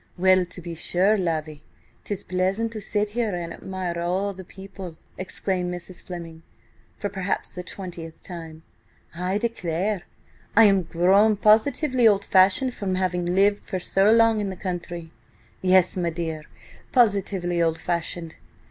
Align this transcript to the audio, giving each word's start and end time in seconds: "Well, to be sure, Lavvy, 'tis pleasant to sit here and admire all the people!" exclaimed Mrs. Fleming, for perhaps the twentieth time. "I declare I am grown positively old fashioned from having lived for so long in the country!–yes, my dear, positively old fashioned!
"Well, 0.17 0.45
to 0.45 0.61
be 0.61 0.73
sure, 0.73 1.15
Lavvy, 1.15 1.61
'tis 2.05 2.23
pleasant 2.23 2.71
to 2.73 2.81
sit 2.81 3.09
here 3.09 3.35
and 3.35 3.53
admire 3.53 4.01
all 4.01 4.33
the 4.33 4.43
people!" 4.43 4.97
exclaimed 5.15 5.71
Mrs. 5.71 6.01
Fleming, 6.01 6.41
for 6.97 7.07
perhaps 7.07 7.51
the 7.51 7.61
twentieth 7.61 8.23
time. 8.23 8.63
"I 9.13 9.37
declare 9.37 10.01
I 10.57 10.63
am 10.63 10.81
grown 10.81 11.37
positively 11.37 12.07
old 12.07 12.25
fashioned 12.25 12.73
from 12.73 12.95
having 12.95 13.35
lived 13.35 13.65
for 13.69 13.79
so 13.79 14.11
long 14.11 14.41
in 14.41 14.49
the 14.49 14.55
country!–yes, 14.55 15.95
my 15.97 16.09
dear, 16.09 16.45
positively 16.91 17.61
old 17.61 17.77
fashioned! 17.77 18.37